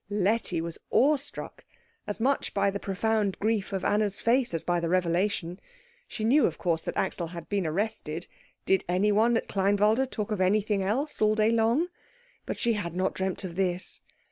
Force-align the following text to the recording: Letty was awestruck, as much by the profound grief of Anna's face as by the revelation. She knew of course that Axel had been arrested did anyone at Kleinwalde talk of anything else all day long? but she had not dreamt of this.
Letty 0.09 0.61
was 0.61 0.79
awestruck, 0.91 1.63
as 2.07 2.19
much 2.19 2.55
by 2.55 2.71
the 2.71 2.79
profound 2.79 3.37
grief 3.37 3.71
of 3.71 3.85
Anna's 3.85 4.19
face 4.19 4.51
as 4.51 4.63
by 4.63 4.79
the 4.79 4.89
revelation. 4.89 5.59
She 6.07 6.23
knew 6.23 6.47
of 6.47 6.57
course 6.57 6.83
that 6.85 6.97
Axel 6.97 7.27
had 7.27 7.47
been 7.49 7.67
arrested 7.67 8.25
did 8.65 8.83
anyone 8.89 9.37
at 9.37 9.47
Kleinwalde 9.47 10.09
talk 10.09 10.31
of 10.31 10.41
anything 10.41 10.81
else 10.81 11.21
all 11.21 11.35
day 11.35 11.51
long? 11.51 11.85
but 12.47 12.57
she 12.57 12.73
had 12.73 12.95
not 12.95 13.13
dreamt 13.13 13.43
of 13.43 13.55
this. 13.55 14.01